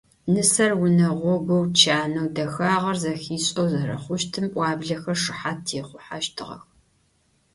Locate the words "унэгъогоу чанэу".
0.83-2.27